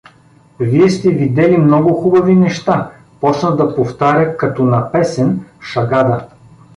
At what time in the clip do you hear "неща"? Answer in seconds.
2.35-2.91